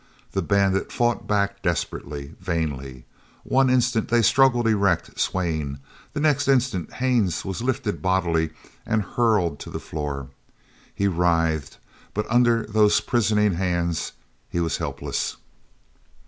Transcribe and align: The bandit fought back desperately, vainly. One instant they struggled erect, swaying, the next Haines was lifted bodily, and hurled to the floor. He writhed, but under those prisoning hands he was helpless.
The 0.31 0.41
bandit 0.41 0.91
fought 0.91 1.27
back 1.27 1.61
desperately, 1.61 2.33
vainly. 2.39 3.05
One 3.43 3.69
instant 3.69 4.07
they 4.09 4.23
struggled 4.23 4.67
erect, 4.67 5.19
swaying, 5.19 5.77
the 6.13 6.19
next 6.19 6.47
Haines 6.47 7.45
was 7.45 7.61
lifted 7.61 8.01
bodily, 8.01 8.49
and 8.83 9.03
hurled 9.03 9.59
to 9.59 9.69
the 9.69 9.77
floor. 9.79 10.29
He 10.95 11.07
writhed, 11.07 11.77
but 12.15 12.25
under 12.31 12.63
those 12.65 12.99
prisoning 12.99 13.53
hands 13.53 14.13
he 14.49 14.59
was 14.59 14.77
helpless. 14.77 15.37